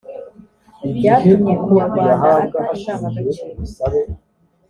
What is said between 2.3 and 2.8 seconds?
ata